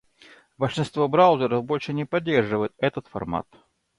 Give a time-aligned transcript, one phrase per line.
[0.57, 3.45] Большинство браузеров больше не поддерживает этот формат.